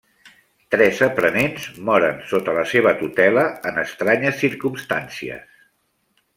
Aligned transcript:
Tres 0.75 1.01
aprenents 1.07 1.67
moren 1.89 2.17
sota 2.31 2.57
la 2.59 2.65
seva 2.73 2.95
tutela 3.03 3.45
en 3.73 3.79
estranyes 3.85 4.43
circumstàncies. 4.47 5.49